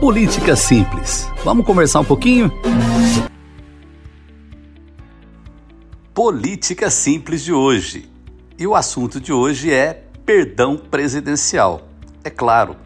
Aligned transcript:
Política 0.00 0.54
Simples. 0.54 1.30
Vamos 1.44 1.64
conversar 1.64 2.00
um 2.00 2.04
pouquinho? 2.04 2.52
Política 6.12 6.90
Simples 6.90 7.42
de 7.42 7.52
hoje. 7.52 8.10
E 8.58 8.66
o 8.66 8.74
assunto 8.74 9.20
de 9.20 9.32
hoje 9.32 9.72
é 9.72 10.04
perdão 10.26 10.76
presidencial. 10.76 11.88
É 12.22 12.30
claro, 12.30 12.76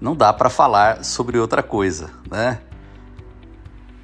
não 0.00 0.14
dá 0.14 0.32
para 0.32 0.50
falar 0.50 1.04
sobre 1.04 1.38
outra 1.38 1.62
coisa, 1.62 2.10
né? 2.30 2.60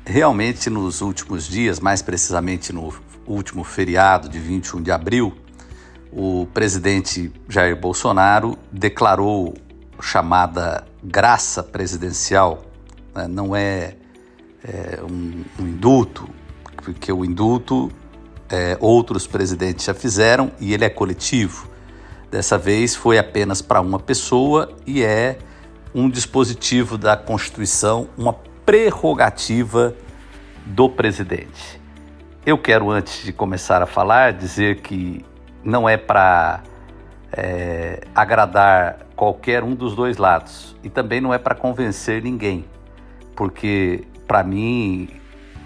Realmente, 0.05 0.71
nos 0.71 1.03
últimos 1.03 1.47
dias, 1.47 1.81
mais 1.81 2.01
precisamente 2.01 2.73
no 2.73 2.93
último 3.27 3.63
feriado 3.63 4.29
de 4.29 4.39
21 4.39 4.83
de 4.83 4.91
abril, 4.91 5.37
o 6.11 6.47
presidente 6.55 7.31
Jair 7.49 7.77
Bolsonaro 7.77 8.57
declarou 8.73 9.55
chamada 10.01 10.87
graça 11.09 11.63
presidencial, 11.63 12.63
né? 13.15 13.27
não 13.27 13.57
é, 13.57 13.95
é 14.63 15.01
um, 15.03 15.45
um, 15.59 15.67
indulto, 15.67 16.29
porque 16.77 17.11
o 17.11 17.25
indulto 17.25 17.91
é, 18.49 18.77
outros 18.81 19.27
presidentes 19.27 19.87
já 19.87 19.95
fizeram 19.95 20.53
e 20.61 20.75
ele 20.75 20.85
é 20.85 20.91
coletivo. 20.91 21.69
Dessa 22.31 22.59
vez 22.59 22.95
foi 22.95 23.19
apenas 23.19 23.63
para 23.63 23.81
uma 23.81 23.99
pessoa 23.99 24.71
e 24.87 25.03
é 25.03 25.39
um 25.95 26.11
dispositivo 26.11 26.99
da 26.99 27.17
Constituição, 27.17 28.09
uma 28.17 28.35
prerrogativa 28.67 29.95
do 30.67 30.91
presidente. 30.91 31.81
Eu 32.45 32.59
quero, 32.59 32.91
antes 32.91 33.25
de 33.25 33.33
começar 33.33 33.83
a 33.83 33.87
falar, 33.87 34.35
dizer 34.35 34.83
que 34.83 35.25
não 35.65 35.89
é 35.89 35.97
para 35.97 36.63
é, 37.33 38.01
agradar 38.15 39.07
qualquer 39.15 39.63
um 39.63 39.75
dos 39.75 39.95
dois 39.95 40.17
lados 40.17 40.77
e 40.83 40.89
também 40.89 41.21
não 41.21 41.33
é 41.33 41.39
para 41.39 41.55
convencer 41.55 42.23
ninguém, 42.23 42.65
porque 43.37 44.05
para 44.27 44.43
mim 44.43 45.09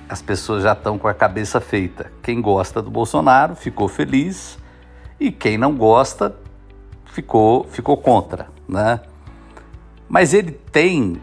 as 0.09 0.21
pessoas 0.21 0.63
já 0.63 0.73
estão 0.73 0.99
com 0.99 1.09
a 1.09 1.15
cabeça 1.15 1.61
feita. 1.61 2.13
Quem 2.23 2.41
gosta 2.41 2.83
do 2.83 2.91
Bolsonaro 2.91 3.55
ficou 3.55 3.89
feliz 3.89 4.59
e 5.19 5.31
quem 5.31 5.57
não 5.57 5.75
gosta 5.77 6.35
ficou 7.07 7.65
ficou 7.65 7.97
contra, 7.97 8.49
né? 8.69 9.01
Mas 10.09 10.35
ele 10.35 10.53
tem 10.53 11.21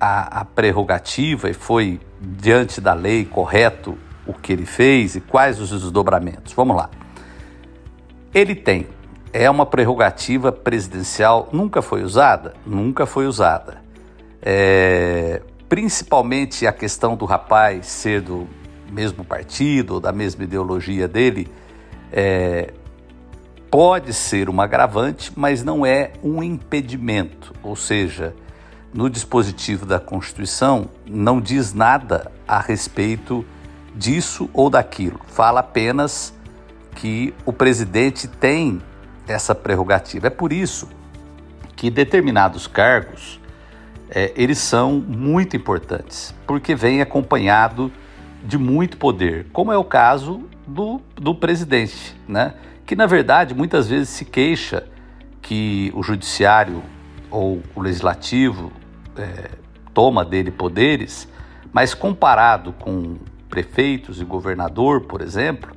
a, 0.00 0.40
a 0.40 0.44
prerrogativa 0.44 1.50
e 1.50 1.52
foi 1.52 2.00
diante 2.20 2.80
da 2.80 2.94
lei 2.94 3.24
correto 3.24 3.98
o 4.26 4.32
que 4.32 4.52
ele 4.52 4.64
fez 4.64 5.16
e 5.16 5.20
quais 5.20 5.60
os 5.60 5.70
desdobramentos. 5.70 6.52
Vamos 6.52 6.76
lá. 6.76 6.88
Ele 8.32 8.54
tem, 8.54 8.86
é 9.32 9.48
uma 9.48 9.64
prerrogativa 9.64 10.50
presidencial, 10.50 11.48
nunca 11.52 11.80
foi 11.80 12.02
usada? 12.02 12.54
Nunca 12.66 13.06
foi 13.06 13.26
usada. 13.26 13.82
É, 14.42 15.42
principalmente 15.68 16.66
a 16.66 16.72
questão 16.72 17.16
do 17.16 17.24
rapaz 17.24 17.86
ser 17.86 18.20
do 18.20 18.48
mesmo 18.90 19.24
partido 19.24 19.94
ou 19.94 20.00
da 20.00 20.12
mesma 20.12 20.42
ideologia 20.44 21.06
dele, 21.06 21.48
é, 22.12 22.72
pode 23.70 24.12
ser 24.12 24.48
uma 24.48 24.64
agravante, 24.64 25.32
mas 25.36 25.62
não 25.62 25.86
é 25.86 26.12
um 26.24 26.42
impedimento, 26.42 27.54
ou 27.62 27.76
seja, 27.76 28.34
no 28.92 29.08
dispositivo 29.08 29.86
da 29.86 30.00
Constituição 30.00 30.88
não 31.06 31.40
diz 31.40 31.72
nada 31.72 32.32
a 32.48 32.58
respeito 32.58 33.46
disso 33.94 34.50
ou 34.52 34.68
daquilo. 34.68 35.20
Fala 35.28 35.60
apenas 35.60 36.34
que 36.96 37.32
o 37.46 37.52
presidente 37.52 38.26
tem 38.26 38.82
essa 39.30 39.54
prerrogativa. 39.54 40.26
É 40.26 40.30
por 40.30 40.52
isso 40.52 40.88
que 41.76 41.90
determinados 41.90 42.66
cargos 42.66 43.40
é, 44.10 44.32
eles 44.36 44.58
são 44.58 44.94
muito 44.94 45.56
importantes, 45.56 46.34
porque 46.46 46.74
vem 46.74 47.00
acompanhado 47.00 47.92
de 48.44 48.58
muito 48.58 48.96
poder, 48.96 49.46
como 49.52 49.72
é 49.72 49.78
o 49.78 49.84
caso 49.84 50.42
do, 50.66 51.00
do 51.14 51.34
presidente, 51.34 52.16
né? 52.26 52.54
que 52.86 52.96
na 52.96 53.06
verdade 53.06 53.54
muitas 53.54 53.88
vezes 53.88 54.08
se 54.08 54.24
queixa 54.24 54.84
que 55.40 55.92
o 55.94 56.02
judiciário 56.02 56.82
ou 57.30 57.62
o 57.74 57.80
legislativo 57.80 58.72
é, 59.16 59.50
toma 59.94 60.24
dele 60.24 60.50
poderes, 60.50 61.28
mas 61.72 61.94
comparado 61.94 62.72
com 62.72 63.16
prefeitos 63.48 64.20
e 64.20 64.24
governador, 64.24 65.02
por 65.02 65.20
exemplo, 65.20 65.70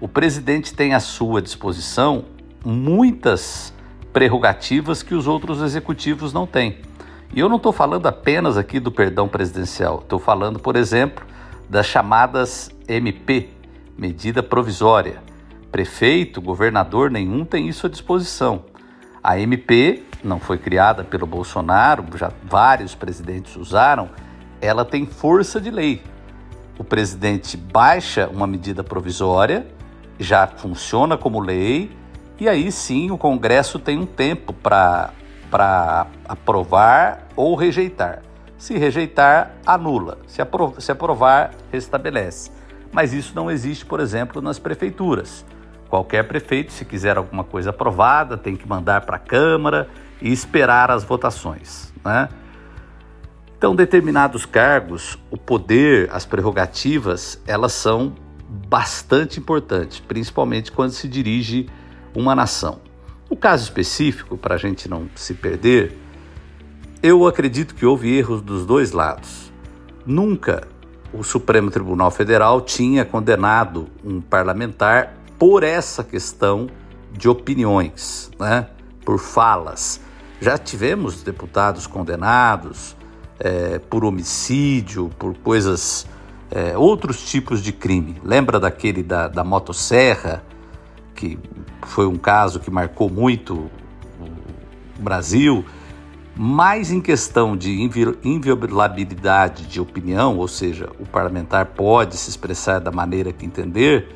o 0.00 0.08
presidente 0.08 0.74
tem 0.74 0.94
à 0.94 1.00
sua 1.00 1.40
disposição 1.40 2.24
muitas 2.64 3.72
prerrogativas 4.12 5.02
que 5.02 5.14
os 5.14 5.26
outros 5.26 5.62
executivos 5.62 6.32
não 6.32 6.46
têm. 6.46 6.78
E 7.34 7.40
eu 7.40 7.48
não 7.48 7.56
estou 7.56 7.72
falando 7.72 8.06
apenas 8.06 8.58
aqui 8.58 8.78
do 8.78 8.92
perdão 8.92 9.26
presidencial, 9.26 10.00
estou 10.00 10.18
falando, 10.18 10.58
por 10.58 10.76
exemplo, 10.76 11.24
das 11.68 11.86
chamadas 11.86 12.70
MP, 12.86 13.48
medida 13.96 14.42
provisória. 14.42 15.22
Prefeito, 15.70 16.42
governador 16.42 17.10
nenhum 17.10 17.44
tem 17.44 17.68
isso 17.68 17.86
à 17.86 17.88
disposição. 17.88 18.66
A 19.24 19.38
MP 19.38 20.02
não 20.22 20.38
foi 20.38 20.58
criada 20.58 21.02
pelo 21.02 21.26
Bolsonaro, 21.26 22.04
já 22.16 22.30
vários 22.44 22.94
presidentes 22.94 23.56
usaram, 23.56 24.10
ela 24.60 24.84
tem 24.84 25.06
força 25.06 25.60
de 25.60 25.70
lei. 25.70 26.02
O 26.78 26.84
presidente 26.84 27.56
baixa 27.56 28.28
uma 28.28 28.46
medida 28.46 28.84
provisória, 28.84 29.66
já 30.18 30.46
funciona 30.46 31.16
como 31.16 31.40
lei, 31.40 31.90
e 32.38 32.48
aí 32.48 32.72
sim 32.72 33.10
o 33.10 33.18
Congresso 33.18 33.78
tem 33.78 33.98
um 33.98 34.06
tempo 34.06 34.52
para 34.52 35.12
aprovar 36.26 37.28
ou 37.36 37.54
rejeitar. 37.54 38.22
Se 38.58 38.78
rejeitar, 38.78 39.56
anula. 39.66 40.18
Se, 40.26 40.40
apro 40.40 40.74
se 40.78 40.92
aprovar, 40.92 41.50
restabelece. 41.70 42.50
Mas 42.92 43.12
isso 43.12 43.32
não 43.34 43.50
existe, 43.50 43.84
por 43.84 44.00
exemplo, 44.00 44.40
nas 44.40 44.58
prefeituras. 44.58 45.44
Qualquer 45.88 46.28
prefeito, 46.28 46.72
se 46.72 46.84
quiser 46.84 47.16
alguma 47.16 47.44
coisa 47.44 47.70
aprovada, 47.70 48.36
tem 48.36 48.56
que 48.56 48.68
mandar 48.68 49.02
para 49.02 49.16
a 49.16 49.18
Câmara 49.18 49.88
e 50.20 50.32
esperar 50.32 50.90
as 50.90 51.02
votações. 51.04 51.92
Né? 52.04 52.28
Então, 53.58 53.74
determinados 53.74 54.46
cargos, 54.46 55.18
o 55.30 55.36
poder, 55.36 56.08
as 56.12 56.24
prerrogativas, 56.24 57.40
elas 57.46 57.72
são 57.72 58.14
bastante 58.48 59.38
importantes, 59.38 60.00
principalmente 60.00 60.72
quando 60.72 60.90
se 60.92 61.08
dirige 61.08 61.68
uma 62.14 62.34
nação. 62.34 62.80
No 63.30 63.36
caso 63.36 63.64
específico, 63.64 64.36
para 64.36 64.56
a 64.56 64.58
gente 64.58 64.88
não 64.88 65.08
se 65.14 65.34
perder, 65.34 65.98
eu 67.02 67.26
acredito 67.26 67.74
que 67.74 67.86
houve 67.86 68.16
erros 68.16 68.42
dos 68.42 68.66
dois 68.66 68.92
lados. 68.92 69.52
Nunca 70.04 70.68
o 71.12 71.22
Supremo 71.22 71.70
Tribunal 71.70 72.10
Federal 72.10 72.60
tinha 72.60 73.04
condenado 73.04 73.88
um 74.04 74.20
parlamentar 74.20 75.14
por 75.38 75.62
essa 75.62 76.02
questão 76.02 76.68
de 77.12 77.28
opiniões, 77.28 78.30
né? 78.38 78.68
por 79.04 79.18
falas. 79.18 80.00
Já 80.40 80.56
tivemos 80.56 81.22
deputados 81.22 81.86
condenados 81.86 82.96
é, 83.38 83.78
por 83.78 84.04
homicídio, 84.04 85.10
por 85.18 85.36
coisas, 85.38 86.06
é, 86.50 86.76
outros 86.76 87.22
tipos 87.22 87.62
de 87.62 87.72
crime. 87.72 88.20
Lembra 88.24 88.58
daquele 88.58 89.02
da, 89.02 89.28
da 89.28 89.44
motosserra, 89.44 90.42
que 91.14 91.38
foi 91.86 92.06
um 92.06 92.16
caso 92.16 92.60
que 92.60 92.70
marcou 92.70 93.10
muito 93.10 93.70
o 94.98 95.02
Brasil, 95.02 95.64
mais 96.34 96.90
em 96.90 97.00
questão 97.00 97.56
de 97.56 97.82
inviolabilidade 98.24 99.66
de 99.66 99.80
opinião, 99.80 100.38
ou 100.38 100.48
seja, 100.48 100.88
o 100.98 101.06
parlamentar 101.06 101.66
pode 101.66 102.16
se 102.16 102.30
expressar 102.30 102.78
da 102.78 102.90
maneira 102.90 103.32
que 103.32 103.44
entender, 103.44 104.08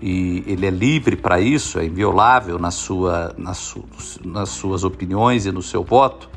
e 0.00 0.44
ele 0.46 0.66
é 0.66 0.70
livre 0.70 1.16
para 1.16 1.40
isso, 1.40 1.78
é 1.78 1.86
inviolável 1.86 2.58
na 2.58 2.70
sua, 2.70 3.34
na 3.38 3.54
su, 3.54 3.84
nas 4.24 4.50
suas 4.50 4.84
opiniões 4.84 5.46
e 5.46 5.52
no 5.52 5.62
seu 5.62 5.82
voto, 5.82 6.28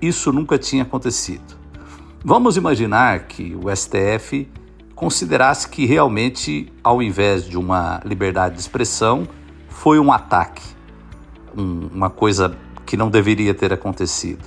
isso 0.00 0.32
nunca 0.32 0.56
tinha 0.56 0.84
acontecido. 0.84 1.58
Vamos 2.24 2.56
imaginar 2.56 3.20
que 3.20 3.56
o 3.56 3.74
STF 3.74 4.48
considerasse 4.94 5.68
que 5.68 5.86
realmente, 5.86 6.70
ao 6.84 7.02
invés 7.02 7.44
de 7.44 7.58
uma 7.58 8.00
liberdade 8.04 8.54
de 8.54 8.60
expressão, 8.60 9.26
foi 9.80 9.98
um 9.98 10.12
ataque, 10.12 10.62
um, 11.56 11.88
uma 11.90 12.10
coisa 12.10 12.54
que 12.84 12.98
não 12.98 13.08
deveria 13.08 13.54
ter 13.54 13.72
acontecido. 13.72 14.46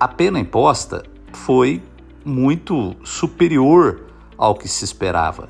A 0.00 0.08
pena 0.08 0.40
imposta 0.40 1.02
foi 1.34 1.82
muito 2.24 2.96
superior 3.04 4.06
ao 4.38 4.54
que 4.54 4.66
se 4.66 4.82
esperava. 4.82 5.48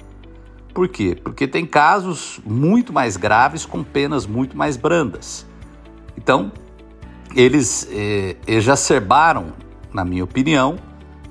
Por 0.75 0.89
quê? 0.89 1.17
Porque 1.23 1.47
tem 1.47 1.65
casos 1.65 2.41
muito 2.45 2.93
mais 2.93 3.17
graves 3.17 3.65
com 3.65 3.85
penas 3.85 4.27
muito 4.27 4.57
mais 4.57 4.77
brandas. 4.77 5.47
Então, 6.19 6.51
eles 7.33 7.89
eh, 7.93 8.35
exacerbaram, 8.49 9.53
na 9.93 10.05
minha 10.05 10.25
opinião, 10.25 10.75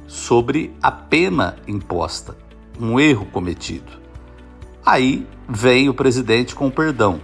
sobre 0.07 0.73
a 0.81 0.89
pena 0.89 1.57
imposta, 1.67 2.37
um 2.79 2.97
erro 2.97 3.25
cometido. 3.25 3.91
Aí 4.85 5.27
vem 5.49 5.89
o 5.89 5.93
presidente 5.93 6.55
com 6.55 6.71
perdão, 6.71 7.19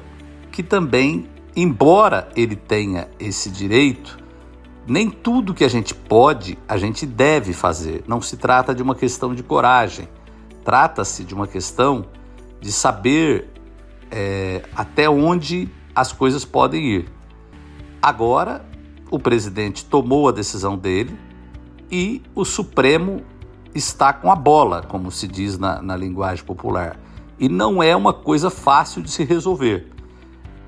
que 0.56 0.64
também, 0.64 1.30
embora 1.56 2.30
ele 2.36 2.56
tenha 2.56 3.10
esse 3.20 3.52
direito, 3.52 4.18
Nem 4.88 5.10
tudo 5.10 5.54
que 5.54 5.64
a 5.64 5.68
gente 5.68 5.96
pode, 5.96 6.60
a 6.68 6.78
gente 6.78 7.08
deve 7.08 7.54
fazer. 7.54 8.04
Não 8.08 8.22
se 8.22 8.38
trata 8.38 8.74
de 8.74 8.84
uma 8.84 8.94
questão 8.94 9.34
de 9.34 9.42
coragem. 9.42 10.08
Trata-se 10.64 11.24
de 11.24 11.34
uma 11.34 11.48
questão 11.48 12.06
de 12.62 12.72
saber 12.72 13.50
é, 14.12 14.64
até 14.76 15.10
onde 15.10 15.68
as 15.96 16.12
coisas 16.12 16.46
podem 16.46 16.86
ir. 16.86 17.10
Agora, 18.00 18.64
o 19.10 19.18
presidente 19.18 19.86
tomou 19.86 20.30
a 20.30 20.32
decisão 20.32 20.78
dele 20.78 21.18
e 21.92 22.22
o 22.36 22.46
Supremo 22.46 23.24
está 23.74 24.14
com 24.14 24.32
a 24.32 24.36
bola, 24.36 24.84
como 24.84 25.10
se 25.12 25.28
diz 25.28 25.58
na, 25.58 25.82
na 25.82 25.98
linguagem 25.98 26.46
popular. 26.46 27.00
E 27.40 27.50
não 27.50 27.82
é 27.82 27.96
uma 27.96 28.14
coisa 28.14 28.52
fácil 28.52 29.02
de 29.02 29.10
se 29.10 29.24
resolver, 29.24 29.92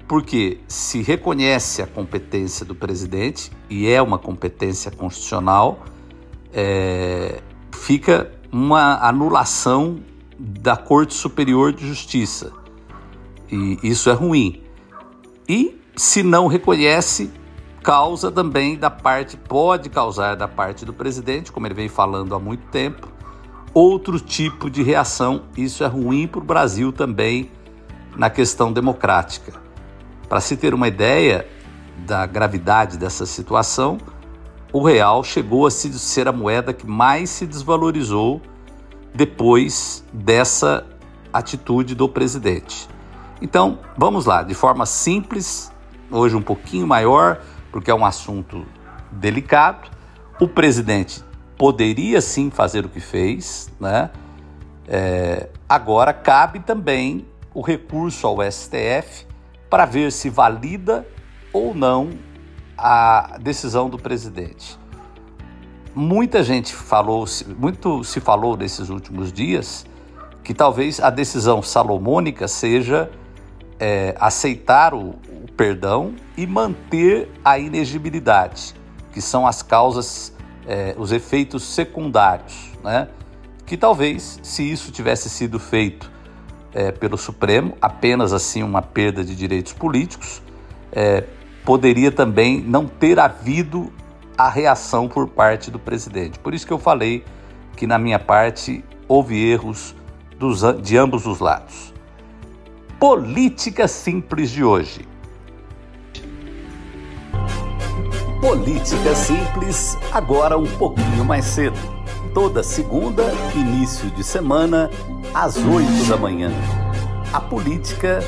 porque 0.07 0.59
se 0.68 1.01
reconhece 1.01 1.81
a 1.81 1.88
competência 1.88 2.65
do 2.65 2.74
presidente, 2.74 3.51
e 3.69 3.88
é 3.88 4.01
uma 4.01 4.18
competência 4.18 4.89
constitucional, 4.89 5.83
é, 6.54 7.42
fica 7.71 8.31
uma 8.51 8.98
anulação 9.06 10.00
da 10.39 10.77
Corte 10.77 11.13
Superior 11.13 11.74
de 11.74 11.86
Justiça. 11.86 12.54
E 13.51 13.77
isso 13.83 14.09
é 14.09 14.13
ruim. 14.13 14.63
E 15.48 15.80
se 15.95 16.24
não 16.24 16.48
reconhece, 16.48 17.31
causa 17.83 18.31
também 18.31 18.77
da 18.77 18.89
parte, 18.89 19.36
pode 19.36 19.89
causar 19.89 20.36
da 20.36 20.48
parte 20.48 20.86
do 20.86 20.94
presidente, 20.94 21.51
como 21.51 21.68
ele 21.68 21.74
vem 21.74 21.89
falando 21.89 22.33
há 22.33 22.39
muito 22.39 22.65
tempo, 22.68 23.07
outro 23.74 24.19
tipo 24.19 24.69
de 24.69 24.83
reação. 24.83 25.44
Isso 25.57 25.83
é 25.83 25.88
ruim 25.88 26.27
para 26.27 26.39
o 26.39 26.44
Brasil 26.44 26.94
também 26.94 27.51
na 28.15 28.30
questão 28.30 28.71
democrática. 28.71 29.67
Para 30.30 30.42
se 30.42 30.58
ter 30.58 30.74
uma 30.74 30.88
ideia 30.88 31.48
da 32.06 32.26
gravidade 32.26 32.98
dessa 32.98 33.26
situação, 33.26 33.98
o 34.74 34.84
real 34.84 35.24
chegou 35.24 35.66
a 35.66 35.72
ser 35.72 36.28
a 36.28 36.32
moeda 36.32 36.74
que 36.74 36.86
mais 36.86 37.30
se 37.30 37.46
desvalorizou 37.46 38.42
depois 39.14 40.04
dessa 40.12 40.86
atitude 41.32 41.96
do 41.96 42.10
presidente. 42.10 42.90
Então, 43.42 43.80
vamos 43.98 44.26
lá, 44.26 44.44
de 44.44 44.54
forma 44.54 44.86
simples, 44.86 45.72
hoje 46.12 46.36
um 46.36 46.42
pouquinho 46.42 46.86
maior, 46.86 47.42
porque 47.72 47.90
é 47.90 47.96
um 47.96 48.06
assunto 48.06 48.66
delicado. 49.12 49.90
O 50.40 50.48
presidente 50.48 51.24
poderia 51.58 52.20
sim 52.20 52.50
fazer 52.50 52.86
o 52.86 52.90
que 52.90 53.00
fez, 53.00 53.72
né? 53.80 54.10
É, 54.88 55.50
agora 55.68 56.14
cabe 56.14 56.60
também 56.60 57.26
o 57.54 57.62
recurso 57.62 58.26
ao 58.28 58.38
STF 58.52 59.26
para 59.69 59.86
ver 59.86 60.12
se 60.12 60.30
valida 60.30 61.08
ou 61.52 61.74
não 61.74 62.12
a 62.78 63.38
decisão 63.40 63.90
do 63.90 63.98
presidente. 63.98 64.78
Muita 65.96 66.44
gente 66.44 66.75
falou, 66.75 67.25
muito 67.58 68.04
se 68.04 68.19
falou 68.19 68.56
nesses 68.56 68.90
últimos 68.90 69.34
dias 69.34 69.86
que 70.44 70.54
talvez 70.54 71.00
a 71.00 71.10
decisão 71.10 71.62
salomônica 71.62 72.48
seja 72.48 73.10
é, 73.80 74.16
aceitar 74.19 74.94
o, 74.94 75.10
o 75.10 75.52
perdão 75.58 76.16
e 76.38 76.46
manter 76.46 77.30
a 77.44 77.60
inegibilidade, 77.60 78.74
que 79.12 79.22
são 79.22 79.46
as 79.46 79.62
causas, 79.62 80.34
é, 80.66 80.96
os 80.98 81.12
efeitos 81.12 81.64
secundários, 81.64 82.72
né? 82.84 83.10
Que 83.66 83.75
talvez, 83.75 84.40
se 84.42 84.64
isso 84.72 84.92
tivesse 84.92 85.30
sido 85.30 85.60
feito 85.60 86.10
é, 86.78 86.92
pelo 86.92 87.18
Supremo, 87.18 87.76
apenas 87.82 88.32
assim 88.32 88.62
uma 88.62 88.84
perda 88.84 89.26
de 89.26 89.36
direitos 89.36 89.74
políticos, 89.74 90.44
é, 90.92 91.24
poderia 91.66 92.12
também 92.12 92.62
não 92.62 92.86
ter 92.86 93.20
havido 93.20 93.92
a 94.38 94.48
reação 94.48 95.08
por 95.08 95.28
parte 95.28 95.72
do 95.72 95.80
presidente. 95.80 96.38
Por 96.38 96.54
isso 96.54 96.68
que 96.68 96.72
eu 96.72 96.78
falei 96.78 97.26
que, 97.76 97.88
na 97.88 97.98
minha 97.98 98.20
parte, 98.20 98.86
houve 99.08 99.44
erros 99.44 99.96
dos, 100.38 100.62
de 100.84 100.96
ambos 100.96 101.26
os 101.26 101.40
lados. 101.40 101.92
Política 103.00 103.88
Simples 103.88 104.52
de 104.52 104.64
hoje. 104.64 105.08
Política 108.40 109.16
Simples, 109.16 109.98
agora 110.14 110.56
um 110.56 110.68
pouquinho 110.78 111.26
mais 111.26 111.46
cedo. 111.46 111.76
Toda 112.36 112.62
segunda, 112.62 113.24
início 113.56 114.12
de 114.12 114.24
semana, 114.24 114.92
às 115.39 115.56
oito 115.56 116.10
da 116.10 116.18
manhã. 116.18 116.50
A 117.31 117.39
política 117.39 118.19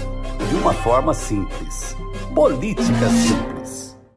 de 0.48 0.56
uma 0.56 0.74
forma 0.74 1.12
simples. 1.12 1.98
Política 2.36 3.10
Simples. 3.10 3.59